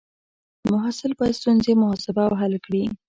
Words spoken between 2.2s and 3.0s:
او حل کړي.